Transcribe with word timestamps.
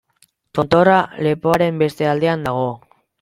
Tontorra, 0.59 0.95
lepoaren 1.27 1.77
beste 1.85 2.09
aldean 2.15 2.49
dago. 2.49 2.65